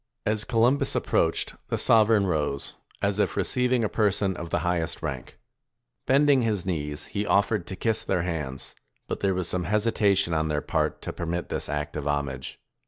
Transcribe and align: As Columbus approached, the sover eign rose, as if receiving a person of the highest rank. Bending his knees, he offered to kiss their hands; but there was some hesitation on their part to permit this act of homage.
As 0.25 0.45
Columbus 0.45 0.95
approached, 0.95 1.53
the 1.67 1.75
sover 1.75 2.19
eign 2.19 2.25
rose, 2.25 2.75
as 3.03 3.19
if 3.19 3.37
receiving 3.37 3.83
a 3.83 3.87
person 3.87 4.35
of 4.35 4.49
the 4.49 4.61
highest 4.65 5.03
rank. 5.03 5.37
Bending 6.07 6.41
his 6.41 6.65
knees, 6.65 7.05
he 7.13 7.23
offered 7.23 7.67
to 7.67 7.75
kiss 7.75 8.03
their 8.03 8.23
hands; 8.23 8.73
but 9.07 9.19
there 9.19 9.35
was 9.35 9.47
some 9.47 9.65
hesitation 9.65 10.33
on 10.33 10.47
their 10.47 10.59
part 10.61 11.03
to 11.03 11.13
permit 11.13 11.49
this 11.49 11.69
act 11.69 11.95
of 11.95 12.07
homage. 12.07 12.59